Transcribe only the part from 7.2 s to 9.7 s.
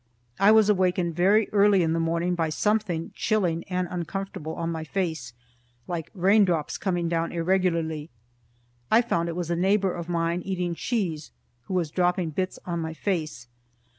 irregularly. I found it was a